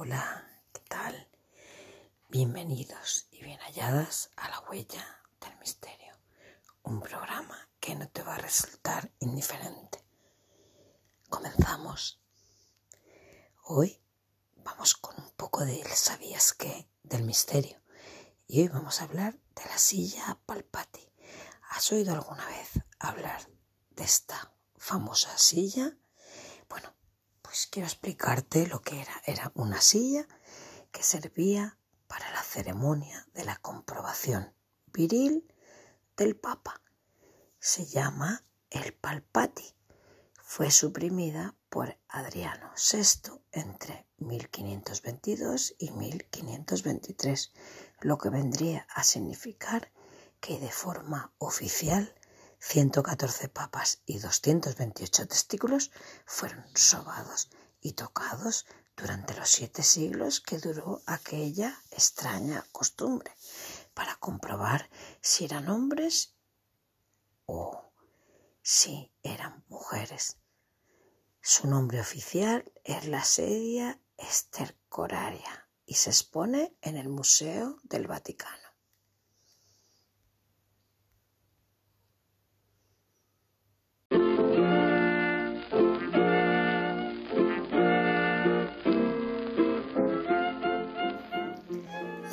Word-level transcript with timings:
Hola, 0.00 0.48
¿qué 0.72 0.80
tal? 0.88 1.28
Bienvenidos 2.28 3.26
y 3.32 3.42
bien 3.42 3.58
halladas 3.58 4.30
a 4.36 4.48
La 4.48 4.60
Huella 4.60 5.04
del 5.40 5.58
Misterio, 5.58 6.14
un 6.84 7.00
programa 7.00 7.68
que 7.80 7.96
no 7.96 8.08
te 8.08 8.22
va 8.22 8.36
a 8.36 8.38
resultar 8.38 9.10
indiferente. 9.18 10.04
Comenzamos. 11.28 12.20
Hoy 13.64 14.00
vamos 14.58 14.94
con 14.94 15.16
un 15.20 15.32
poco 15.32 15.64
de 15.64 15.82
¿sabías 15.96 16.52
qué? 16.52 16.88
del 17.02 17.24
misterio 17.24 17.82
y 18.46 18.60
hoy 18.60 18.68
vamos 18.68 19.00
a 19.00 19.04
hablar 19.04 19.36
de 19.56 19.64
la 19.64 19.78
silla 19.78 20.38
Palpati. 20.46 21.12
¿Has 21.70 21.90
oído 21.90 22.14
alguna 22.14 22.46
vez 22.46 22.70
hablar 23.00 23.50
de 23.90 24.04
esta 24.04 24.54
famosa 24.76 25.36
silla? 25.36 25.98
Bueno, 26.68 26.94
pues 27.48 27.66
quiero 27.66 27.86
explicarte 27.86 28.66
lo 28.66 28.82
que 28.82 29.00
era. 29.00 29.22
Era 29.24 29.50
una 29.54 29.80
silla 29.80 30.28
que 30.92 31.02
servía 31.02 31.78
para 32.06 32.30
la 32.32 32.42
ceremonia 32.42 33.26
de 33.32 33.46
la 33.46 33.56
comprobación 33.56 34.52
viril 34.92 35.50
del 36.14 36.36
Papa. 36.36 36.82
Se 37.58 37.86
llama 37.86 38.44
el 38.68 38.92
Palpati. 38.92 39.64
Fue 40.42 40.70
suprimida 40.70 41.54
por 41.70 41.98
Adriano 42.08 42.70
VI 42.76 43.40
entre 43.52 44.06
1522 44.18 45.74
y 45.78 45.90
1523, 45.90 47.52
lo 48.02 48.18
que 48.18 48.28
vendría 48.28 48.86
a 48.94 49.02
significar 49.04 49.90
que 50.40 50.58
de 50.58 50.70
forma 50.70 51.32
oficial 51.38 52.14
114 52.60 53.48
papas 53.48 54.02
y 54.04 54.18
228 54.18 55.28
testículos 55.28 55.90
fueron 56.26 56.64
sobados 56.74 57.50
y 57.80 57.92
tocados 57.92 58.66
durante 58.96 59.34
los 59.34 59.48
siete 59.48 59.82
siglos 59.82 60.40
que 60.40 60.58
duró 60.58 61.02
aquella 61.06 61.80
extraña 61.90 62.66
costumbre 62.72 63.32
para 63.94 64.16
comprobar 64.16 64.90
si 65.20 65.44
eran 65.44 65.68
hombres 65.68 66.34
o 67.46 67.92
si 68.60 69.12
eran 69.22 69.64
mujeres. 69.68 70.36
Su 71.40 71.68
nombre 71.68 72.00
oficial 72.00 72.70
es 72.84 73.06
la 73.06 73.24
sedia 73.24 74.00
estercoraria 74.16 75.68
y 75.86 75.94
se 75.94 76.10
expone 76.10 76.76
en 76.82 76.96
el 76.96 77.08
Museo 77.08 77.78
del 77.84 78.06
Vaticano. 78.08 78.67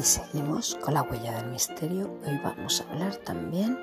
Seguimos 0.03 0.75
con 0.83 0.93
la 0.93 1.03
huella 1.03 1.38
del 1.38 1.51
misterio. 1.51 2.11
Hoy 2.25 2.39
vamos 2.43 2.81
a 2.81 2.91
hablar 2.91 3.15
también 3.17 3.77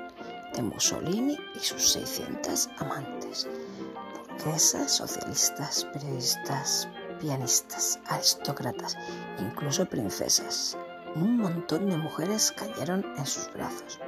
de 0.55 0.61
Mussolini 0.61 1.37
y 1.55 1.59
sus 1.59 1.91
600 1.91 2.69
amantes. 2.77 3.47
Burguesas, 4.29 4.91
socialistas, 4.91 5.85
periodistas, 5.93 6.87
pianistas, 7.19 7.99
aristócratas, 8.07 8.97
incluso 9.39 9.85
princesas. 9.85 10.77
Un 11.15 11.37
montón 11.37 11.89
de 11.89 11.97
mujeres 11.97 12.51
cayeron 12.51 13.05
en 13.17 13.25
sus 13.25 13.51
brazos. 13.53 13.99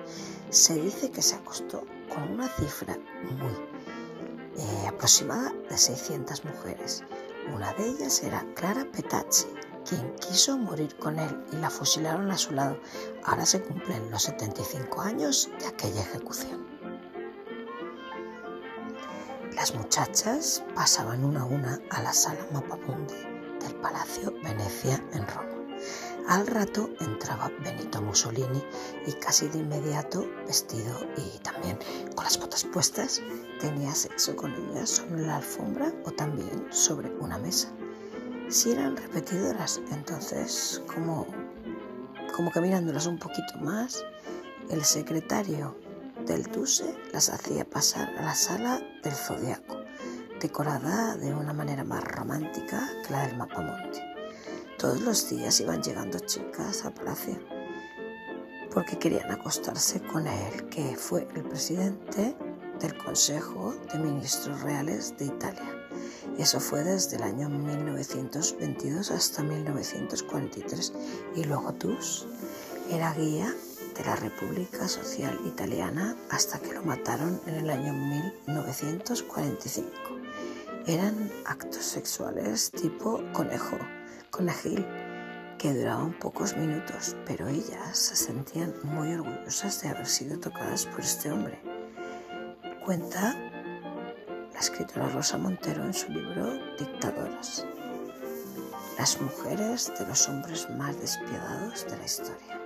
Se 0.50 0.76
dice 0.76 1.12
que 1.12 1.22
se 1.22 1.36
acostó 1.36 1.84
con 2.14 2.24
una 2.34 2.48
cifra 2.48 2.98
muy 3.24 3.54
eh, 4.58 4.88
aproximada 4.88 5.52
de 5.70 5.78
600 5.78 6.44
mujeres. 6.46 7.04
Una 7.54 7.74
de 7.74 7.88
ellas 7.88 8.24
era 8.24 8.46
Clara 8.56 8.86
Petacci, 8.92 9.46
quien 9.88 10.16
quiso 10.16 10.58
morir 10.58 10.96
con 10.98 11.20
él 11.20 11.46
y 11.54 11.58
la 11.58 11.70
fusilaron 11.70 12.32
a 12.32 12.38
su 12.38 12.54
lado. 12.54 12.80
Ahora 13.24 13.46
se 13.46 13.62
cumplen 13.62 14.10
los 14.10 14.24
75 14.24 15.02
años 15.02 15.50
de 15.60 15.68
aquella 15.68 16.02
ejecución. 16.02 16.66
Las 19.54 19.74
muchachas 19.76 20.64
pasaban 20.74 21.24
una 21.24 21.42
a 21.42 21.46
una 21.46 21.80
a 21.90 22.02
la 22.02 22.14
sala 22.14 22.46
Mapamundi 22.52 23.14
del 23.62 23.76
Palacio 23.76 24.34
Venecia 24.44 25.02
en 25.14 25.26
Roma. 25.28 25.50
Al 26.28 26.48
rato 26.48 26.90
entraba 27.00 27.52
Benito 27.64 28.02
Mussolini 28.02 28.64
y 29.06 29.14
casi 29.14 29.48
de 29.48 29.60
inmediato, 29.60 30.28
vestido 30.48 31.00
y 31.16 31.38
también 31.40 31.78
con 32.16 32.24
las 32.24 32.40
botas 32.40 32.64
puestas, 32.64 33.22
tenía 33.60 33.94
sexo 33.94 34.36
con 34.36 34.52
ellas 34.54 34.90
sobre 34.90 35.22
la 35.22 35.38
alfombra 35.38 35.94
o 36.04 36.12
también 36.12 36.66
sobre 36.72 37.10
una 37.18 37.38
mesa 37.38 37.72
si 38.50 38.72
eran 38.72 38.98
repetidoras. 38.98 39.82
Entonces, 39.92 40.82
como, 40.94 41.28
como 42.36 42.52
que 42.52 42.60
un 42.60 43.20
poquito 43.20 43.58
más, 43.62 44.04
el 44.70 44.84
secretario 44.84 45.78
del 46.26 46.48
Tuse 46.50 46.96
las 47.14 47.30
hacía 47.30 47.66
pasar 47.66 48.10
a 48.18 48.24
la 48.24 48.36
sala 48.36 48.82
del 49.04 49.14
Zodiaco, 49.14 49.78
decorada 50.40 51.16
de 51.18 51.34
una 51.34 51.54
manera 51.54 51.84
más 51.84 52.04
romántica 52.04 52.90
que 53.06 53.12
la 53.12 53.28
del 53.28 53.38
Mapamonte. 53.38 54.02
Todos 54.78 55.02
los 55.02 55.30
días 55.30 55.60
iban 55.62 55.82
llegando 55.82 56.20
chicas 56.20 56.86
al 56.86 56.94
palacio 56.94 57.40
porque 58.76 59.00
querían 59.00 59.32
acostarse 59.32 60.02
con 60.02 60.28
él, 60.28 60.68
que 60.70 60.98
fue 60.98 61.26
el 61.34 61.44
presidente 61.44 62.36
del 62.82 62.98
Consejo 62.98 63.74
de 63.92 64.00
Ministros 64.00 64.62
Reales 64.62 65.16
de 65.18 65.28
Italia. 65.28 65.75
Eso 66.38 66.60
fue 66.60 66.84
desde 66.84 67.16
el 67.16 67.24
año 67.24 67.50
1922 67.50 69.12
hasta 69.12 69.42
1943 69.42 70.94
y 71.36 71.46
luego 71.46 71.74
Tus 71.74 72.28
era 72.92 73.14
guía 73.14 73.54
de 73.96 74.04
la 74.04 74.18
República 74.18 74.88
Social 74.90 75.40
Italiana 75.46 76.18
hasta 76.30 76.60
que 76.60 76.74
lo 76.74 76.84
mataron 76.84 77.40
en 77.48 77.56
el 77.56 77.70
año 77.70 77.94
1945. 77.94 79.90
Eran 80.86 81.32
actos 81.46 81.86
sexuales 81.86 82.70
tipo 82.70 83.24
conejo, 83.32 83.78
conejil, 84.30 84.86
que 85.58 85.74
duraban 85.74 86.20
pocos 86.20 86.58
minutos, 86.58 87.16
pero 87.26 87.48
ellas 87.48 87.98
se 87.98 88.18
sentían 88.18 88.74
muy 88.84 89.14
orgullosas 89.14 89.82
de 89.82 89.88
haber 89.88 90.06
sido 90.06 90.38
tocadas 90.38 90.86
por 90.86 91.00
este 91.00 91.32
hombre. 91.32 91.62
Cuenta 92.84 93.55
la 94.56 94.62
escritora 94.62 95.10
Rosa 95.10 95.38
Montero 95.38 95.84
en 95.84 95.94
su 95.94 96.10
libro 96.10 96.54
Dictadoras, 96.80 97.66
las 98.98 99.20
mujeres 99.20 99.92
de 100.00 100.08
los 100.08 100.30
hombres 100.30 100.70
más 100.78 100.98
despiadados 100.98 101.84
de 101.84 101.98
la 101.98 102.06
historia. 102.06 102.62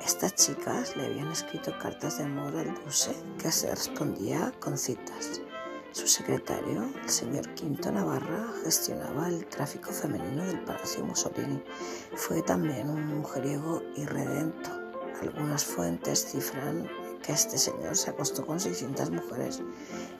Estas 0.00 0.36
chicas 0.36 0.96
le 0.96 1.06
habían 1.06 1.26
escrito 1.32 1.76
cartas 1.80 2.18
de 2.18 2.24
amor 2.24 2.56
al 2.56 2.72
Duce 2.84 3.16
que 3.42 3.50
se 3.50 3.68
respondía 3.68 4.52
con 4.60 4.78
citas. 4.78 5.40
Su 5.90 6.06
secretario, 6.06 6.88
el 7.02 7.10
señor 7.10 7.52
Quinto 7.54 7.90
Navarra, 7.90 8.46
gestionaba 8.62 9.26
el 9.26 9.44
tráfico 9.46 9.90
femenino 9.90 10.44
del 10.44 10.60
Palacio 10.60 11.04
Mussolini. 11.04 11.60
Fue 12.14 12.42
también 12.42 12.88
un 12.88 13.06
mujeriego 13.06 13.82
irredento. 13.96 14.70
Algunas 15.20 15.64
fuentes 15.64 16.30
cifran 16.30 16.88
que 17.22 17.32
este 17.32 17.58
señor 17.58 17.96
se 17.96 18.10
acostó 18.10 18.46
con 18.46 18.60
600 18.60 19.10
mujeres 19.10 19.62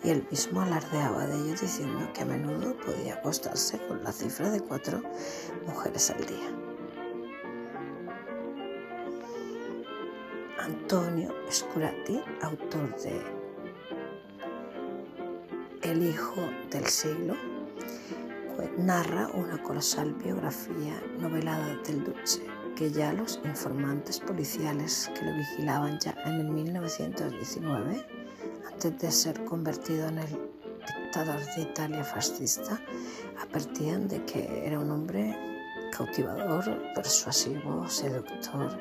y 0.03 0.11
él 0.11 0.27
mismo 0.31 0.61
alardeaba 0.61 1.27
de 1.27 1.35
ello 1.35 1.55
diciendo 1.61 2.11
que 2.13 2.23
a 2.23 2.25
menudo 2.25 2.77
podía 2.77 3.15
acostarse 3.15 3.79
con 3.87 4.03
la 4.03 4.13
cifra 4.13 4.51
de 4.51 4.61
cuatro 4.61 5.03
mujeres 5.67 6.11
al 6.11 6.27
día. 6.27 6.51
Antonio 10.59 11.35
Scurati, 11.51 12.21
autor 12.43 12.95
de 13.01 13.23
El 15.83 16.03
hijo 16.03 16.43
del 16.71 16.87
siglo, 16.87 17.35
narra 18.77 19.29
una 19.35 19.63
colosal 19.63 20.13
biografía 20.15 21.01
novelada 21.19 21.77
del 21.85 22.05
Duce 22.05 22.58
que 22.79 22.93
ya 22.93 23.13
los 23.13 23.41
informantes 23.45 24.21
policiales 24.21 25.11
que 25.13 25.25
lo 25.25 25.35
vigilaban 25.35 25.99
ya 25.99 26.15
en 26.25 26.35
el 26.35 26.49
1919, 26.49 28.07
antes 28.73 28.99
de 29.01 29.11
ser 29.11 29.45
convertido 29.45 30.07
en 30.07 30.19
el 30.19 30.29
dictador 31.03 31.45
de 31.57 31.63
Italia 31.63 32.05
fascista, 32.05 32.81
advertían 33.43 34.07
de 34.07 34.25
que 34.27 34.65
era 34.65 34.79
un 34.79 34.93
hombre 34.93 35.37
cautivador, 35.91 36.81
persuasivo, 36.95 37.89
seductor, 37.89 38.79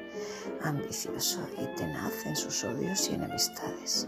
ambicioso 0.62 1.40
y 1.60 1.76
tenaz 1.76 2.14
en 2.28 2.36
sus 2.36 2.64
odios 2.66 3.10
y 3.10 3.16
enemistades, 3.16 4.08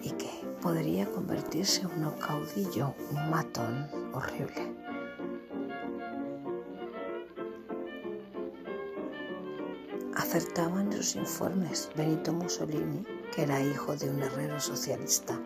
y 0.00 0.12
que 0.12 0.30
podría 0.62 1.06
convertirse 1.06 1.80
en 1.80 2.04
un 2.04 2.12
caudillo, 2.20 2.94
un 3.10 3.30
matón 3.30 3.90
horrible. 4.12 4.87
Acertaba 10.28 10.82
en 10.82 10.92
sus 10.92 11.16
informes 11.16 11.88
Benito 11.96 12.34
Mussolini, 12.34 13.02
que 13.34 13.44
era 13.44 13.62
hijo 13.62 13.96
de 13.96 14.10
un 14.10 14.22
herrero 14.22 14.60
socialista, 14.60 15.40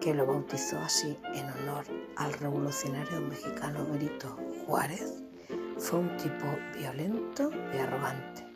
que 0.00 0.14
lo 0.14 0.24
bautizó 0.24 0.78
así 0.78 1.14
en 1.34 1.44
honor 1.50 1.84
al 2.16 2.32
revolucionario 2.32 3.20
mexicano 3.20 3.84
Benito 3.84 4.34
Juárez, 4.64 5.22
fue 5.76 5.98
un 5.98 6.16
tipo 6.16 6.46
violento 6.74 7.50
y 7.74 7.76
arrogante, 7.76 8.46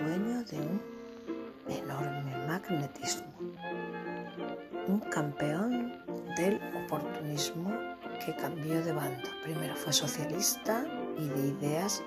dueño 0.00 0.42
de 0.44 0.58
un 0.58 0.80
enorme 1.68 2.46
magnetismo, 2.46 3.34
un 4.86 5.00
campeón 5.00 6.02
del 6.34 6.58
oportunismo 6.86 7.70
que 8.24 8.34
cambió 8.36 8.82
de 8.82 8.92
bando. 8.92 9.28
Primero 9.42 9.76
fue 9.76 9.92
socialista 9.92 10.86
y 11.18 11.28
de 11.28 11.48
ideas 11.48 12.02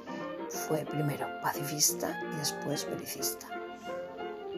fue 0.52 0.86
primero 0.86 1.28
pacifista 1.42 2.20
y 2.34 2.38
después 2.38 2.86
belicista. 2.90 3.48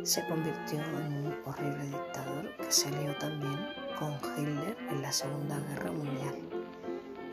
Se 0.04 0.26
convirtió 0.28 0.80
en 0.82 1.26
un 1.26 1.38
horrible 1.46 1.86
dictador 1.86 2.56
que 2.58 2.72
se 2.72 2.88
alió 2.88 3.16
también 3.18 3.60
con 4.00 4.14
Hitler 4.36 4.76
en 4.90 5.02
la 5.02 5.12
Segunda 5.12 5.60
Guerra 5.70 5.92
Mundial. 5.92 6.36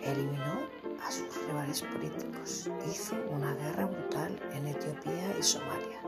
Eliminó 0.03 0.61
a 1.07 1.11
sus 1.11 1.47
rivales 1.47 1.83
políticos, 1.83 2.71
hizo 2.91 3.17
una 3.31 3.55
guerra 3.55 3.87
brutal 3.87 4.39
en 4.53 4.67
Etiopía 4.67 5.37
y 5.39 5.43
Somalia, 5.43 6.01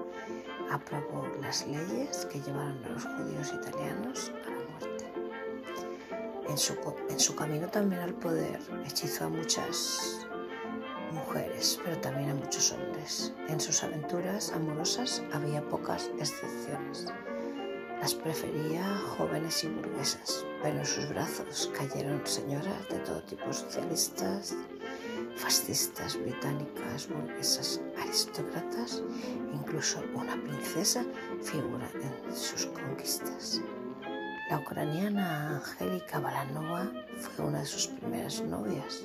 aprobó 0.70 1.26
las 1.40 1.66
leyes 1.66 2.26
que 2.26 2.40
llevaron 2.40 2.84
a 2.84 2.88
los 2.90 3.04
judíos 3.04 3.52
italianos 3.54 4.30
a 4.44 4.50
la 4.50 4.56
muerte. 4.56 5.12
Su, 6.56 6.74
en 7.08 7.18
su 7.18 7.34
camino 7.34 7.66
también 7.68 8.02
al 8.02 8.12
poder 8.12 8.60
hechizó 8.86 9.24
a 9.24 9.28
muchas 9.30 10.26
mujeres, 11.12 11.78
pero 11.84 11.98
también 11.98 12.30
a 12.30 12.34
muchos 12.34 12.72
hombres. 12.72 13.32
En 13.48 13.60
sus 13.60 13.82
aventuras 13.82 14.52
amorosas 14.52 15.22
había 15.32 15.62
pocas 15.68 16.10
excepciones. 16.18 17.06
Las 18.00 18.14
prefería 18.14 18.84
jóvenes 19.16 19.62
y 19.62 19.68
burguesas, 19.68 20.44
pero 20.62 20.78
en 20.78 20.86
sus 20.86 21.08
brazos 21.10 21.70
cayeron 21.78 22.20
señoras 22.26 22.88
de 22.88 22.98
todo 22.98 23.22
tipo, 23.22 23.52
socialistas, 23.52 24.56
fascistas, 25.36 26.18
británicas, 26.20 27.08
burguesas, 27.08 27.80
aristócratas, 28.00 29.02
incluso 29.52 30.02
una 30.14 30.34
princesa 30.42 31.04
figura 31.42 31.88
en 31.94 32.36
sus 32.36 32.66
conquistas. 32.66 33.60
La 34.50 34.58
ucraniana 34.58 35.56
Angélica 35.56 36.18
Balanova 36.18 36.90
fue 37.16 37.46
una 37.46 37.60
de 37.60 37.66
sus 37.66 37.86
primeras 37.86 38.42
novias. 38.42 39.04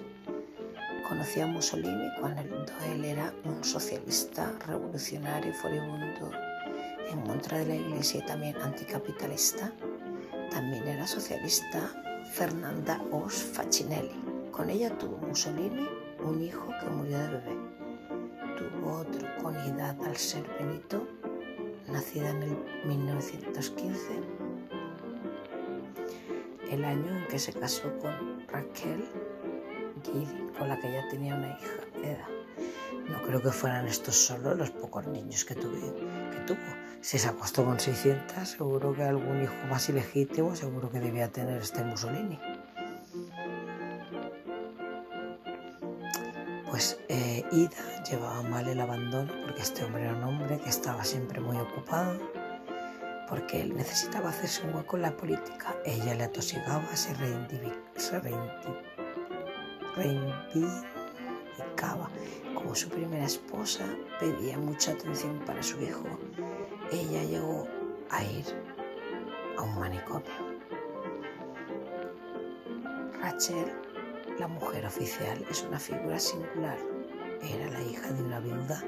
Conoció 1.08 1.46
a 1.46 1.48
Mussolini 1.48 2.12
cuando 2.20 2.42
él 2.42 3.06
era 3.06 3.34
un 3.46 3.64
socialista 3.64 4.52
revolucionario 4.68 5.54
furibundo 5.54 6.32
en 7.10 7.22
contra 7.22 7.60
de 7.60 7.66
la 7.66 7.76
iglesia 7.76 8.20
y 8.20 8.26
también 8.26 8.58
anticapitalista. 8.58 9.72
También 10.52 10.86
era 10.86 11.08
socialista 11.08 11.94
Fernanda 12.34 13.02
Os 13.12 13.36
Facinelli. 13.36 14.20
Con 14.52 14.70
ella 14.70 14.90
tuvo 14.98 15.16
Mussolini 15.26 15.88
un 16.26 16.44
hijo 16.44 16.74
que 16.82 16.90
murió 16.90 17.20
de 17.20 17.28
bebé. 17.30 17.58
Tuvo 18.58 18.98
otro 18.98 19.28
con 19.42 19.56
edad 19.56 19.96
al 20.04 20.18
ser 20.18 20.46
Benito, 20.60 21.08
nacida 21.88 22.32
en 22.32 22.44
el 22.44 22.58
1915, 22.86 23.98
el 26.70 26.84
año 26.84 27.18
en 27.18 27.28
que 27.28 27.40
se 27.40 27.54
casó 27.54 27.98
con 28.00 28.46
Raquel 28.50 29.06
con 30.58 30.68
la 30.68 30.80
que 30.80 30.92
ya 30.92 31.08
tenía 31.10 31.36
una 31.36 31.48
hija, 31.50 31.72
Eda. 32.04 32.28
No 33.10 33.22
creo 33.22 33.42
que 33.42 33.52
fueran 33.52 33.88
estos 33.88 34.16
solo 34.16 34.54
los 34.54 34.72
pocos 34.72 35.08
niños 35.08 35.46
que, 35.46 35.56
tuvo. 35.56 35.78
Si 37.02 37.18
se 37.20 37.28
acostó 37.30 37.64
con 37.64 37.80
600, 37.80 38.48
seguro 38.48 38.94
que 38.94 39.04
algún 39.04 39.42
hijo 39.44 39.54
más 39.70 39.88
ilegítimo, 39.88 40.56
seguro 40.56 40.90
que 40.90 41.00
debía 41.00 41.30
tener 41.32 41.62
este 41.62 41.84
Mussolini. 41.84 42.40
Pues 46.70 47.00
eh, 47.08 47.46
Ida 47.52 48.04
llevaba 48.04 48.42
mal 48.44 48.68
el 48.68 48.80
abandono 48.82 49.32
porque 49.46 49.62
este 49.62 49.86
hombre 49.86 50.04
era 50.04 50.16
un 50.16 50.24
hombre 50.24 50.60
que 50.60 50.70
estaba 50.70 51.04
siempre 51.06 51.40
muy 51.40 51.58
ocupado, 51.58 52.20
porque 53.30 53.62
él 53.62 53.76
necesitaba 53.76 54.30
hacerse 54.30 54.66
un 54.68 54.76
hueco 54.76 54.98
en 54.98 55.04
la 55.04 55.16
política. 55.16 55.76
Ella 55.86 56.14
le 56.14 56.26
atosigaba, 56.26 56.94
se, 56.96 57.16
se 57.96 58.20
reivindicaba 59.98 62.10
como 62.54 62.76
su 62.76 62.90
primera 62.90 63.26
esposa, 63.26 63.86
pedía 64.20 64.58
mucha 64.58 64.92
atención 64.92 65.40
para 65.46 65.62
su 65.62 65.82
hijo. 65.82 66.06
Ella 66.92 67.24
llegó 67.24 67.68
a 68.10 68.24
ir 68.24 68.46
a 69.58 69.64
un 69.64 69.80
manicomio. 69.80 70.48
Rachel, 73.22 73.74
la 74.40 74.48
mujer 74.48 74.86
oficial, 74.86 75.44
es 75.50 75.64
una 75.64 75.80
figura 75.80 76.20
singular. 76.20 76.78
Era 77.42 77.70
la 77.70 77.82
hija 77.82 78.12
de 78.12 78.24
una 78.24 78.40
viuda 78.40 78.84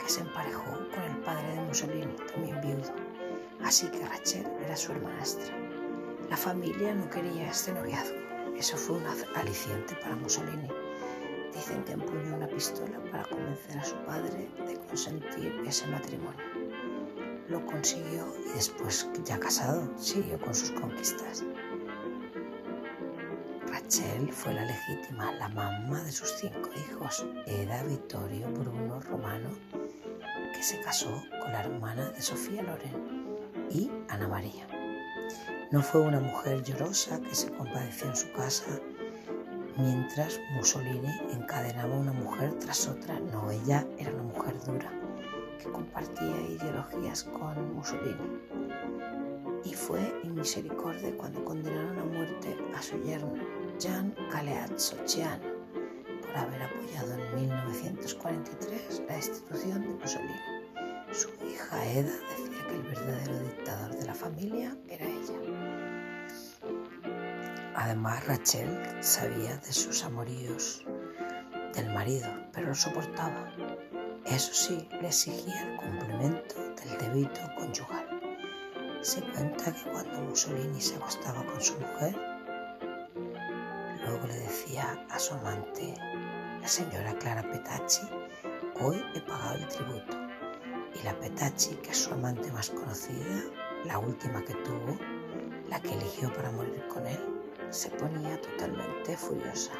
que 0.00 0.08
se 0.08 0.20
emparejó 0.20 0.78
con 0.94 1.02
el 1.02 1.16
padre 1.18 1.54
de 1.54 1.60
Mussolini, 1.62 2.14
también 2.32 2.60
viudo. 2.60 2.92
Así 3.64 3.90
que 3.90 4.06
Rachel 4.06 4.46
era 4.64 4.76
su 4.76 4.92
hermanastra. 4.92 5.56
La 6.30 6.36
familia 6.36 6.94
no 6.94 7.08
quería 7.08 7.50
este 7.50 7.72
noviazgo 7.72 8.27
eso 8.58 8.76
fue 8.76 8.96
un 8.96 9.06
aliciente 9.36 9.94
para 10.02 10.16
Mussolini. 10.16 10.68
Dicen 11.54 11.84
que 11.84 11.92
empuñó 11.92 12.34
una 12.34 12.48
pistola 12.48 12.98
para 13.10 13.24
convencer 13.24 13.78
a 13.78 13.84
su 13.84 13.94
padre 14.04 14.48
de 14.66 14.74
consentir 14.88 15.62
ese 15.64 15.86
matrimonio. 15.86 16.44
Lo 17.48 17.64
consiguió 17.66 18.26
y 18.50 18.54
después, 18.54 19.08
ya 19.24 19.38
casado, 19.38 19.88
siguió 19.96 20.40
con 20.40 20.54
sus 20.54 20.72
conquistas. 20.72 21.44
Rachel 23.68 24.32
fue 24.32 24.54
la 24.54 24.64
legítima, 24.64 25.32
la 25.32 25.48
mamá 25.50 26.02
de 26.02 26.10
sus 26.10 26.28
cinco 26.32 26.68
hijos, 26.76 27.24
Eda, 27.46 27.84
Vittorio, 27.84 28.48
Bruno, 28.50 28.98
Romano, 29.00 29.50
que 30.52 30.62
se 30.62 30.80
casó 30.80 31.22
con 31.40 31.52
la 31.52 31.60
hermana 31.60 32.10
de 32.10 32.20
Sofía 32.20 32.62
Loren 32.62 33.38
y 33.70 33.88
Ana 34.08 34.26
María. 34.26 34.77
No 35.70 35.82
fue 35.82 36.00
una 36.00 36.18
mujer 36.18 36.62
llorosa 36.62 37.20
que 37.20 37.34
se 37.34 37.50
compadeció 37.50 38.08
en 38.08 38.16
su 38.16 38.32
casa 38.32 38.80
mientras 39.76 40.40
Mussolini 40.54 41.12
encadenaba 41.30 41.94
una 41.94 42.12
mujer 42.12 42.54
tras 42.54 42.88
otra. 42.88 43.20
No, 43.20 43.50
ella 43.50 43.86
era 43.98 44.10
una 44.12 44.22
mujer 44.22 44.54
dura 44.64 44.90
que 45.58 45.70
compartía 45.70 46.40
ideologías 46.48 47.24
con 47.24 47.74
Mussolini. 47.74 48.40
Y 49.62 49.74
fue 49.74 50.00
inmisericordia 50.24 51.14
cuando 51.18 51.44
condenaron 51.44 51.98
a 51.98 52.04
muerte 52.04 52.56
a 52.74 52.80
su 52.80 52.96
yerno, 53.02 53.34
Gian 53.78 54.14
Galeazzo 54.32 54.96
Ciano, 55.06 55.44
por 56.22 56.34
haber 56.34 56.62
apoyado 56.62 57.12
en 57.12 57.34
1943 57.42 59.02
la 59.06 59.16
destitución 59.16 59.82
de 59.82 59.88
Mussolini. 59.88 60.58
Su 61.12 61.28
hija 61.46 61.86
Eda 61.92 62.12
decía 62.30 62.66
que 62.68 62.74
el 62.74 62.82
verdadero 62.82 63.38
dictador 63.40 63.96
de 63.96 64.06
la 64.06 64.14
familia 64.14 64.76
era 64.88 65.06
ella. 65.06 65.37
Además, 67.88 68.26
Rachel 68.26 69.02
sabía 69.02 69.56
de 69.56 69.72
sus 69.72 70.04
amoríos 70.04 70.84
del 71.72 71.90
marido, 71.94 72.28
pero 72.52 72.66
lo 72.66 72.74
soportaba. 72.74 73.50
Eso 74.26 74.52
sí, 74.52 74.86
le 75.00 75.06
exigía 75.06 75.62
el 75.62 75.76
cumplimiento 75.78 76.54
del 76.74 76.98
débito 76.98 77.40
conyugal. 77.56 78.20
Se 79.00 79.22
cuenta 79.22 79.72
que 79.72 79.90
cuando 79.90 80.20
Mussolini 80.20 80.78
se 80.78 80.96
acostaba 80.96 81.42
con 81.46 81.62
su 81.62 81.80
mujer, 81.80 82.14
luego 84.04 84.26
le 84.26 84.34
decía 84.34 85.06
a 85.08 85.18
su 85.18 85.32
amante, 85.32 85.94
la 86.60 86.68
señora 86.68 87.18
Clara 87.18 87.50
Petacci, 87.50 88.06
hoy 88.82 89.02
he 89.14 89.20
pagado 89.22 89.54
el 89.54 89.68
tributo. 89.68 90.14
Y 90.94 91.04
la 91.04 91.18
Petacci, 91.18 91.74
que 91.76 91.92
es 91.92 92.04
su 92.04 92.12
amante 92.12 92.52
más 92.52 92.68
conocida, 92.68 93.44
la 93.86 93.98
última 93.98 94.44
que 94.44 94.52
tuvo, 94.56 94.98
la 95.70 95.80
que 95.80 95.94
eligió 95.94 96.30
para 96.34 96.50
morir 96.50 96.86
con 96.88 97.06
él, 97.06 97.37
se 97.70 97.90
ponía 97.90 98.40
totalmente 98.40 99.16
furiosa. 99.16 99.72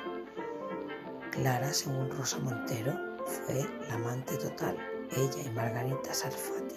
Clara, 1.31 1.73
según 1.73 2.11
Rosa 2.11 2.39
Montero, 2.39 2.93
fue 3.27 3.67
la 3.89 3.95
amante 3.95 4.37
total. 4.37 4.77
Ella 5.11 5.43
y 5.45 5.51
Margarita 5.51 6.13
Sarfati 6.13 6.77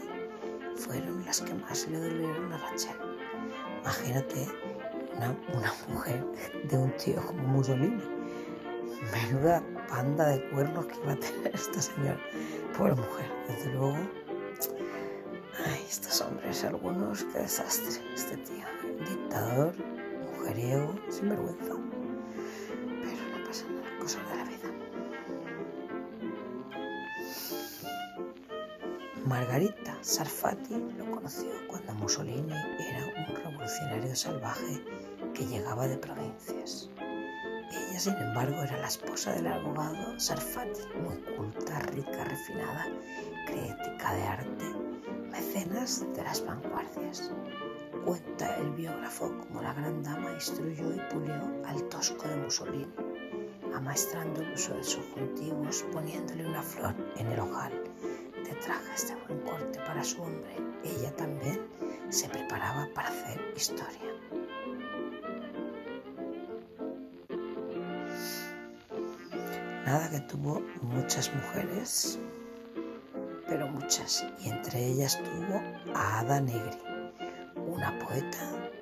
fueron 0.76 1.26
las 1.26 1.42
que 1.42 1.54
más 1.54 1.88
le 1.88 2.00
dolieron 2.00 2.54
a 2.54 2.58
Rachel. 2.58 2.96
Imagínate 3.82 4.48
una, 5.18 5.36
una 5.54 5.74
mujer 5.90 6.26
de 6.64 6.78
un 6.78 6.96
tío 6.98 7.26
como 7.26 7.44
Mussolini. 7.44 8.04
Menuda 9.12 9.64
panda 9.90 10.28
de 10.28 10.50
cuernos 10.50 10.86
que 10.86 11.00
iba 11.00 11.14
a 11.14 11.16
tener 11.16 11.56
esta 11.56 11.82
señora. 11.82 12.20
Pobre 12.78 12.96
mujer, 12.96 13.30
desde 13.48 13.74
luego. 13.74 13.98
Ay, 15.66 15.86
estos 15.90 16.22
hombres, 16.22 16.64
algunos, 16.64 17.24
qué 17.26 17.40
desastre, 17.40 18.02
este 18.14 18.38
tío. 18.38 18.66
Dictador, 19.08 19.74
mujeriego, 20.52 20.94
vergüenza. 21.24 21.74
Pero 23.02 23.24
no 23.32 23.48
pasa 23.48 23.66
nada, 23.70 24.00
cosas 24.00 24.30
de 24.30 24.36
la 24.36 24.44
vida. 24.44 24.70
Margarita 29.26 29.98
Sarfati 30.02 30.76
lo 30.98 31.12
conoció 31.12 31.50
cuando 31.68 31.94
Mussolini 31.94 32.54
era 32.80 33.06
un 33.06 33.36
revolucionario 33.36 34.16
salvaje 34.16 34.84
que 35.34 35.46
llegaba 35.46 35.88
de 35.88 35.98
provincias. 35.98 36.90
sin 37.98 38.18
embargo 38.18 38.64
era 38.64 38.78
la 38.78 38.88
esposa 38.88 39.32
del 39.34 39.48
abogado 39.48 40.20
Sarfati, 40.20 40.82
muy 41.02 41.18
culta, 41.38 41.80
rica, 41.80 42.24
refinada, 42.26 42.88
crítica 43.46 44.14
de 44.16 44.24
arte, 44.24 44.66
mecenas 45.30 46.04
de 46.14 46.24
las 46.24 46.46
vanguardias. 46.46 47.32
Cuenta 48.06 48.58
el 48.58 48.72
biógrafo 48.72 49.32
como 49.40 49.62
la 49.62 49.74
gran 49.74 50.02
dama 50.02 50.34
instruyó 50.34 50.96
y 50.96 51.00
pulió 51.14 51.42
al 51.66 51.84
tosco 51.90 52.28
de 52.28 52.36
Mussolini, 52.36 52.88
amaestrando 53.76 54.42
el 54.42 54.54
uso 54.54 54.74
de 54.74 54.84
subjuntivos, 54.84 55.86
poniéndole 55.94 56.48
una 56.48 56.64
flor 56.64 56.96
en 57.18 57.28
el 57.28 57.40
ojal 57.40 57.72
de 58.44 58.54
trajes 58.56 59.10
de 59.10 59.16
buen 59.28 59.40
corte 59.42 59.80
para 59.80 60.04
su 60.04 60.22
hombre. 60.22 60.56
Ella 60.84 61.16
también 61.16 61.62
se 62.10 62.28
preparaba 62.28 62.88
para 62.94 63.10
hacer 63.10 63.40
historia. 63.56 64.12
Nada 69.86 70.10
que 70.10 70.20
tuvo 70.22 70.62
muchas 70.82 71.32
mujeres, 71.34 72.20
pero 73.48 73.68
muchas, 73.68 74.26
y 74.40 74.50
entre 74.50 74.86
ellas 74.88 75.20
tuvo 75.22 75.62
a 75.94 76.20
Ada 76.20 76.42
Negri, 76.42 76.91
una 77.82 77.98
poeta 77.98 78.38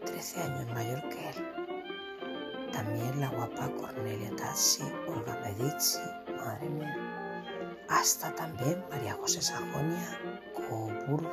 13 0.06 0.41
años 0.41 0.68
mayor 0.74 1.01
que 1.08 1.29
él. 1.29 2.72
También 2.74 3.22
la 3.22 3.29
guapa 3.29 3.72
Cornelia 3.77 4.29
Tassi, 4.36 4.84
Olga 5.08 5.39
Medici, 5.41 6.00
madre 6.36 6.70
mía. 6.70 7.44
Hasta 7.88 8.36
también 8.36 8.84
María 8.89 9.13
José 9.13 9.41
Sajonia 9.41 10.20
Coburgo 10.53 11.29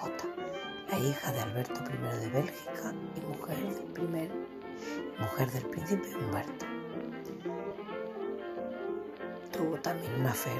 Cota, 0.00 0.24
la 0.90 0.98
hija 0.98 1.30
de 1.30 1.40
Alberto 1.40 1.80
I 1.84 2.18
de 2.18 2.28
Bélgica 2.30 2.92
y 3.14 3.20
mujer 3.20 3.58
del, 3.58 3.92
primer, 3.92 4.30
mujer 5.20 5.52
del 5.52 5.66
príncipe 5.66 6.16
Humberto 6.16 6.66
tuvo 9.52 9.76
también 9.76 10.12
una 10.18 10.34
fe 10.34 10.50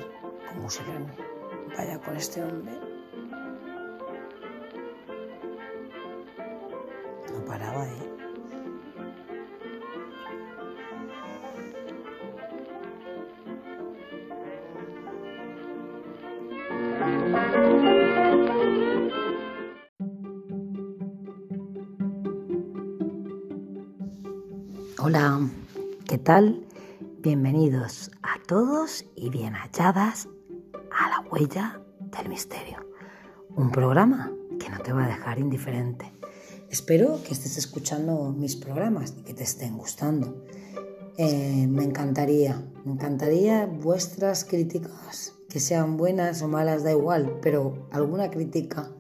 con 0.46 0.62
Mussolini. 0.62 1.08
Vaya 1.76 1.99
con 1.99 2.16
este 2.16 2.44
hombre. 2.44 2.83
Hola, 24.96 25.40
¿qué 26.08 26.18
tal? 26.18 26.64
Bienvenidos 27.18 28.12
a 28.22 28.40
todos 28.46 29.04
y 29.16 29.28
bien 29.28 29.54
halladas 29.54 30.28
a 30.92 31.10
la 31.10 31.28
huella 31.28 31.80
del 32.16 32.28
misterio. 32.28 32.78
Un 33.56 33.72
programa 33.72 34.32
que 34.60 34.70
no 34.70 34.78
te 34.78 34.92
va 34.92 35.04
a 35.04 35.08
dejar 35.08 35.40
indiferente. 35.40 36.12
Espero 36.70 37.20
que 37.24 37.32
estés 37.34 37.58
escuchando 37.58 38.30
mis 38.30 38.54
programas 38.54 39.14
y 39.18 39.22
que 39.22 39.34
te 39.34 39.42
estén 39.42 39.76
gustando. 39.76 40.44
Eh, 41.18 41.66
me 41.68 41.82
encantaría, 41.82 42.64
me 42.84 42.92
encantaría 42.92 43.66
vuestras 43.66 44.44
críticas, 44.44 45.34
que 45.48 45.58
sean 45.58 45.96
buenas 45.96 46.40
o 46.40 46.48
malas, 46.48 46.84
da 46.84 46.92
igual, 46.92 47.40
pero 47.42 47.88
alguna 47.90 48.30
crítica, 48.30 48.92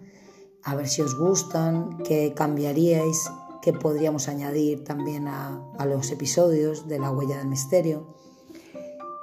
a 0.64 0.74
ver 0.74 0.88
si 0.88 1.02
os 1.02 1.16
gustan, 1.16 1.98
qué 1.98 2.34
cambiaríais, 2.34 3.30
que 3.64 3.72
podríamos 3.72 4.28
añadir 4.28 4.84
también 4.84 5.26
a, 5.26 5.86
los 5.86 6.10
episodios 6.10 6.86
de 6.86 6.98
La 6.98 7.10
Huella 7.10 7.38
del 7.38 7.48
Misterio. 7.48 8.14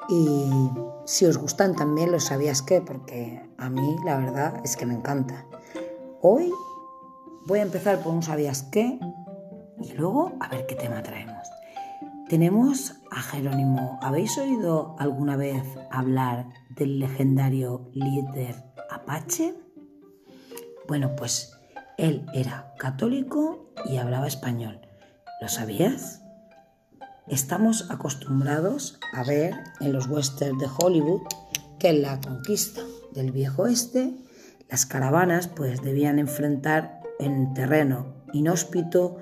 Y 0.10 0.50
si 1.06 1.28
os 1.28 1.38
gustan 1.38 1.76
también 1.76 2.12
los 2.12 2.24
sabías 2.24 2.64
qué, 2.64 2.82
porque 2.82 3.48
a 3.60 3.70
mí 3.70 3.98
la 4.04 4.18
verdad 4.18 4.60
es 4.64 4.76
que 4.76 4.88
me 4.88 4.96
encanta. 4.96 5.46
Hoy 6.24 6.52
voy 7.46 7.60
a 7.60 7.62
empezar 7.62 8.02
por 8.02 8.14
un 8.14 8.24
sabías 8.24 8.64
qué 8.64 9.00
y 9.80 9.94
luego 9.94 10.32
a 10.40 10.50
ver 10.50 10.66
qué 10.66 10.74
tema 10.74 11.04
traemos. 11.04 11.48
Tenemos 12.28 12.96
a 13.12 13.22
Jerónimo. 13.22 14.00
¿Habéis 14.02 14.40
oído 14.40 14.96
alguna 14.98 15.36
vez 15.36 15.64
hablar 15.92 16.48
del 16.72 16.98
legendario 16.98 17.92
líder 17.94 18.56
Apache? 18.90 19.54
Bueno, 20.88 21.16
pues 21.16 21.61
él 21.98 22.26
era 22.34 22.74
católico 22.78 23.74
y 23.86 23.98
hablaba 23.98 24.28
español. 24.28 24.80
¿Lo 25.42 25.48
sabías? 25.48 26.22
Estamos 27.28 27.90
acostumbrados 27.90 29.00
a 29.14 29.24
ver 29.24 29.54
en 29.80 29.94
los 29.94 30.08
westerns 30.08 30.60
de 30.60 30.68
Hollywood 30.80 31.22
que 31.80 31.90
en 31.90 32.02
la 32.02 32.20
conquista 32.20 32.82
del 33.14 33.32
viejo 33.32 33.64
oeste 33.64 34.14
las 34.70 34.86
caravanas 34.86 35.48
pues 35.48 35.82
debían 35.82 36.20
enfrentar 36.20 37.02
en 37.20 37.54
terreno 37.54 38.14
inhóspito 38.34 39.18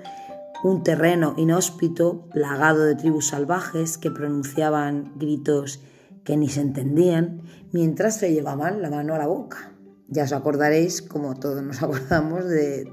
un 0.62 0.82
terreno 0.82 1.34
inhóspito 1.36 2.28
plagado 2.32 2.84
de 2.84 2.94
tribus 2.94 3.28
salvajes 3.28 3.96
que 3.96 4.10
pronunciaban 4.10 5.12
gritos 5.16 5.80
que 6.24 6.36
ni 6.36 6.48
se 6.48 6.60
entendían 6.60 7.42
mientras 7.72 8.16
se 8.16 8.32
llevaban 8.32 8.82
la 8.82 8.90
mano 8.90 9.14
a 9.14 9.18
la 9.18 9.26
boca. 9.26 9.72
Ya 10.10 10.24
os 10.24 10.32
acordaréis, 10.32 11.02
como 11.02 11.34
todos 11.34 11.62
nos 11.62 11.82
acordamos, 11.82 12.44
de, 12.44 12.92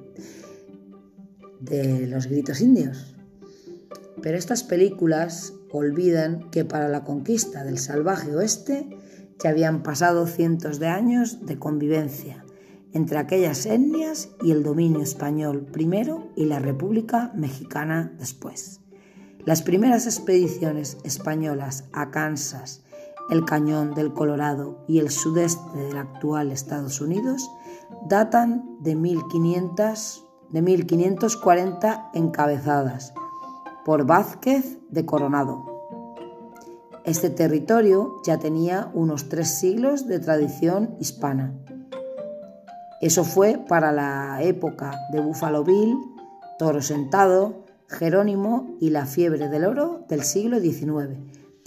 de 1.59 2.07
los 2.07 2.27
gritos 2.27 2.61
indios. 2.61 3.15
Pero 4.21 4.37
estas 4.37 4.63
películas 4.63 5.53
olvidan 5.71 6.49
que 6.49 6.63
para 6.63 6.87
la 6.87 7.03
conquista 7.03 7.63
del 7.63 7.77
salvaje 7.77 8.35
oeste 8.35 8.87
ya 9.39 9.49
habían 9.49 9.83
pasado 9.83 10.25
cientos 10.25 10.79
de 10.79 10.87
años 10.87 11.45
de 11.45 11.59
convivencia 11.59 12.43
entre 12.93 13.17
aquellas 13.19 13.65
etnias 13.65 14.29
y 14.41 14.51
el 14.51 14.63
dominio 14.63 15.01
español 15.01 15.67
primero 15.71 16.31
y 16.35 16.45
la 16.45 16.59
República 16.59 17.31
Mexicana 17.35 18.11
después. 18.17 18.81
Las 19.45 19.61
primeras 19.61 20.05
expediciones 20.07 20.97
españolas 21.03 21.85
a 21.93 22.11
Kansas 22.11 22.83
el 23.29 23.45
cañón 23.45 23.93
del 23.93 24.13
Colorado 24.13 24.83
y 24.87 24.99
el 24.99 25.09
sudeste 25.09 25.77
del 25.77 25.97
actual 25.97 26.51
Estados 26.51 27.01
Unidos 27.01 27.49
datan 28.07 28.77
de, 28.79 28.95
1500, 28.95 30.25
de 30.49 30.61
1540 30.61 32.11
encabezadas 32.13 33.13
por 33.85 34.05
Vázquez 34.05 34.79
de 34.89 35.05
Coronado. 35.05 35.65
Este 37.03 37.29
territorio 37.29 38.15
ya 38.25 38.37
tenía 38.37 38.91
unos 38.93 39.29
tres 39.29 39.59
siglos 39.59 40.07
de 40.07 40.19
tradición 40.19 40.95
hispana. 40.99 41.53
Eso 42.99 43.23
fue 43.23 43.59
para 43.67 43.91
la 43.91 44.41
época 44.41 44.91
de 45.11 45.21
Buffalo 45.21 45.63
Bill, 45.63 45.97
Toro 46.59 46.81
Sentado, 46.81 47.65
Jerónimo 47.87 48.75
y 48.81 48.89
la 48.89 49.05
fiebre 49.05 49.47
del 49.47 49.63
oro 49.63 50.01
del 50.09 50.23
siglo 50.23 50.59
XIX 50.59 51.17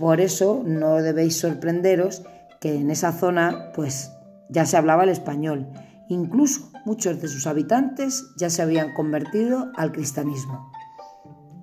por 0.00 0.22
eso 0.22 0.62
no 0.64 1.02
debéis 1.02 1.38
sorprenderos 1.38 2.22
que 2.58 2.74
en 2.74 2.90
esa 2.90 3.12
zona 3.12 3.70
pues 3.74 4.10
ya 4.48 4.64
se 4.64 4.78
hablaba 4.78 5.04
el 5.04 5.10
español. 5.10 5.68
Incluso 6.08 6.70
muchos 6.86 7.20
de 7.20 7.28
sus 7.28 7.46
habitantes 7.46 8.24
ya 8.38 8.48
se 8.48 8.62
habían 8.62 8.94
convertido 8.94 9.70
al 9.76 9.92
cristianismo. 9.92 10.72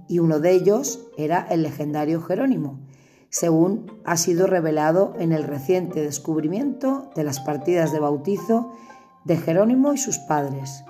Y 0.08 0.20
uno 0.20 0.40
de 0.40 0.52
ellos 0.52 1.08
era 1.18 1.48
el 1.50 1.64
legendario 1.64 2.22
Jerónimo, 2.22 2.80
según 3.30 3.92
ha 4.06 4.18
sido 4.18 4.46
revelado 4.46 5.16
en 5.18 5.32
el 5.32 5.42
reciente 5.42 6.04
descubrimiento 6.04 7.10
de 7.16 7.24
las 7.24 7.40
partidas 7.40 7.92
de 7.92 8.00
bautizo 8.00 8.72
de 9.26 9.38
Jerónimo 9.38 9.94
y 9.94 9.98
sus 9.98 10.20
padres. 10.20 10.84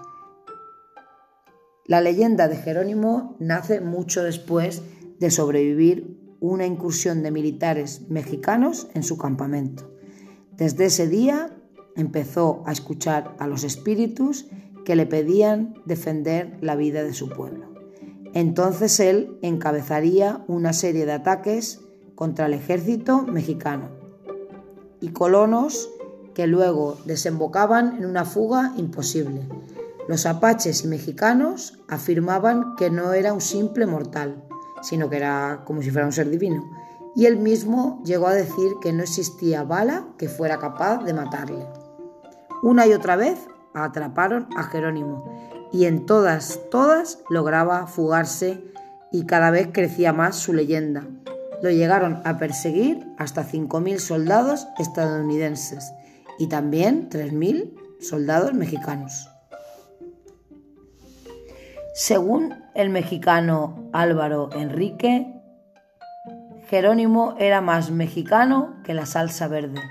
La 1.85 2.01
leyenda 2.01 2.49
de 2.49 2.57
Jerónimo 2.57 3.37
nace 3.39 3.79
mucho 3.79 4.21
después 4.21 4.81
de 5.21 5.31
sobrevivir 5.31 6.26
una 6.39 6.65
incursión 6.65 7.23
de 7.23 7.31
militares 7.31 8.01
mexicanos 8.09 8.87
en 8.93 9.03
su 9.03 9.17
campamento. 9.17 9.91
Desde 10.51 10.85
ese 10.85 11.07
día 11.07 11.55
empezó 11.95 12.63
a 12.65 12.71
escuchar 12.71 13.35
a 13.39 13.47
los 13.47 13.63
espíritus 13.63 14.47
que 14.85 14.95
le 14.95 15.05
pedían 15.05 15.75
defender 15.85 16.57
la 16.61 16.75
vida 16.75 17.03
de 17.03 17.13
su 17.13 17.29
pueblo. 17.29 17.73
Entonces 18.33 18.99
él 18.99 19.37
encabezaría 19.41 20.43
una 20.47 20.73
serie 20.73 21.05
de 21.05 21.13
ataques 21.13 21.81
contra 22.15 22.45
el 22.45 22.53
ejército 22.53 23.23
mexicano 23.23 23.89
y 24.99 25.09
colonos 25.09 25.89
que 26.33 26.47
luego 26.47 26.97
desembocaban 27.05 27.97
en 27.97 28.05
una 28.05 28.25
fuga 28.25 28.73
imposible. 28.77 29.47
Los 30.07 30.25
apaches 30.25 30.83
y 30.83 30.87
mexicanos 30.87 31.79
afirmaban 31.87 32.75
que 32.75 32.89
no 32.89 33.13
era 33.13 33.33
un 33.33 33.41
simple 33.41 33.85
mortal, 33.85 34.43
sino 34.81 35.09
que 35.09 35.17
era 35.17 35.61
como 35.65 35.81
si 35.81 35.91
fuera 35.91 36.07
un 36.07 36.13
ser 36.13 36.29
divino. 36.29 36.69
Y 37.15 37.25
él 37.25 37.37
mismo 37.37 38.01
llegó 38.03 38.27
a 38.27 38.33
decir 38.33 38.73
que 38.81 38.93
no 38.93 39.03
existía 39.03 39.63
bala 39.63 40.05
que 40.17 40.29
fuera 40.29 40.59
capaz 40.59 41.03
de 41.03 41.13
matarle. 41.13 41.65
Una 42.61 42.85
y 42.85 42.93
otra 42.93 43.15
vez 43.15 43.39
atraparon 43.73 44.47
a 44.55 44.63
Jerónimo 44.63 45.25
y 45.71 45.85
en 45.85 46.05
todas, 46.05 46.59
todas 46.71 47.19
lograba 47.29 47.87
fugarse 47.87 48.63
y 49.11 49.25
cada 49.25 49.51
vez 49.51 49.69
crecía 49.71 50.13
más 50.13 50.35
su 50.35 50.53
leyenda. 50.53 51.07
lo 51.63 51.71
llegaron 51.71 52.21
a 52.23 52.37
perseguir 52.37 53.07
hasta 53.17 53.43
5.000 53.43 53.97
soldados 53.97 54.67
estadounidenses 54.77 55.91
y 56.37 56.49
también 56.49 57.09
3.000 57.09 57.73
soldados 57.99 58.53
mexicanos. 58.53 59.27
Según 61.97 62.53
el 62.75 62.91
mexicano 62.91 63.89
Álvaro 63.91 64.51
Enrique, 64.53 65.33
Jerónimo 66.69 67.33
era 67.39 67.59
más 67.59 67.89
mexicano 67.89 68.75
que 68.83 68.93
la 68.93 69.07
salsa 69.07 69.47
verde 69.47 69.81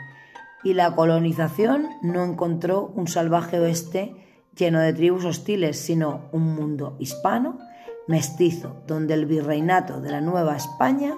y 0.63 0.75
la 0.75 0.95
colonización 0.95 1.89
no 2.03 2.23
encontró 2.23 2.93
un 2.95 3.09
salvaje 3.09 3.59
oeste 3.59 4.15
lleno 4.57 4.79
de 4.79 4.93
tribus 4.93 5.25
hostiles, 5.25 5.81
sino 5.81 6.29
un 6.31 6.55
mundo 6.55 6.95
hispano, 7.01 7.59
mestizo, 8.07 8.85
donde 8.87 9.15
el 9.15 9.27
virreinato 9.27 10.01
de 10.01 10.13
la 10.13 10.21
Nueva 10.21 10.57
España 10.57 11.13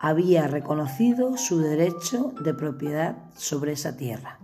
había 0.00 0.46
reconocido 0.46 1.36
su 1.36 1.58
derecho 1.58 2.32
de 2.42 2.54
propiedad 2.54 3.18
sobre 3.36 3.72
esa 3.72 3.98
tierra, 3.98 4.38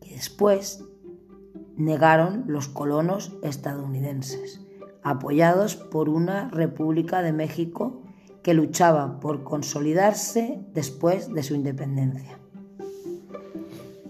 que 0.00 0.14
después 0.14 0.84
negaron 1.76 2.44
los 2.46 2.68
colonos 2.68 3.32
estadounidenses, 3.42 4.60
apoyados 5.02 5.76
por 5.76 6.08
una 6.08 6.48
República 6.50 7.22
de 7.22 7.32
México 7.32 8.02
que 8.42 8.54
luchaba 8.54 9.20
por 9.20 9.44
consolidarse 9.44 10.60
después 10.72 11.32
de 11.32 11.42
su 11.42 11.54
independencia. 11.54 12.38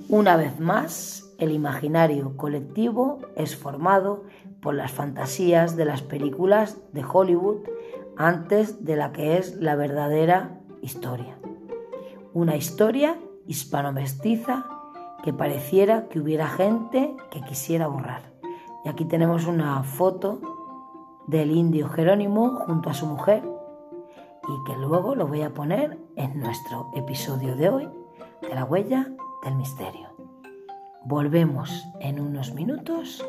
Una 0.09 0.37
vez 0.37 0.61
más, 0.61 1.33
el 1.39 1.51
imaginario 1.51 2.37
colectivo 2.37 3.19
es 3.35 3.57
formado 3.57 4.25
por 4.61 4.75
las 4.75 4.93
fantasías 4.93 5.77
de 5.77 5.85
las 5.85 6.03
películas 6.03 6.79
de 6.93 7.05
Hollywood 7.05 7.63
antes 8.17 8.85
de 8.85 8.97
la 8.97 9.13
que 9.13 9.37
es 9.37 9.57
la 9.57 9.75
verdadera 9.75 10.61
historia. 10.83 11.37
Una 12.33 12.57
historia 12.57 13.19
hispano-mestiza 13.47 14.67
que 15.27 15.33
pareciera 15.33 16.07
que 16.09 16.21
hubiera 16.21 16.47
gente 16.47 17.17
que 17.33 17.41
quisiera 17.41 17.89
borrar. 17.89 18.23
Y 18.85 18.89
aquí 18.89 19.05
tenemos 19.05 19.47
una 19.47 19.83
foto 19.83 20.41
del 21.27 21.51
indio 21.51 21.89
Jerónimo 21.89 22.61
junto 22.61 22.91
a 22.91 22.95
su 22.95 23.07
mujer 23.07 23.43
y 24.45 24.65
que 24.65 24.79
luego 24.79 25.17
lo 25.17 25.27
voy 25.27 25.43
a 25.43 25.53
poner 25.53 25.99
en 26.15 26.39
nuestro 26.39 26.93
episodio 26.95 27.57
de 27.57 27.69
hoy 27.69 27.89
de 28.41 28.55
la 28.55 28.63
huella 28.67 29.11
del 29.43 29.57
misterio. 29.57 30.11
Volvemos 31.03 31.85
en 31.99 32.21
unos 32.21 32.55
minutos 32.55 33.27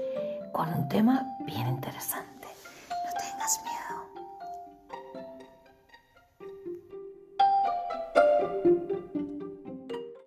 con 0.54 0.72
un 0.72 0.88
tema 0.89 1.25
bien 1.48 1.68
interesante. 1.68 2.48
No 2.92 3.12
tengas 3.18 3.60
miedo. 3.63 3.87